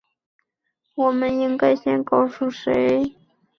[0.95, 3.15] 我们应该先告诉谁？